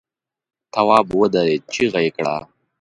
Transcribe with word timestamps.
تواب 0.73 1.07
ودرېد، 1.19 1.61
چيغه 1.73 1.99
يې 2.05 2.11
کړه! 2.17 2.35